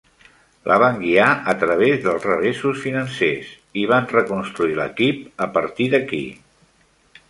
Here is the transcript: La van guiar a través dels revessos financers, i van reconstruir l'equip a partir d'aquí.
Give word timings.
La 0.69 0.77
van 0.83 0.95
guiar 1.01 1.27
a 1.53 1.55
través 1.65 2.01
dels 2.07 2.25
revessos 2.29 2.81
financers, 2.87 3.55
i 3.83 3.87
van 3.95 4.11
reconstruir 4.17 4.79
l'equip 4.83 5.49
a 5.49 5.53
partir 5.61 5.93
d'aquí. 5.97 6.25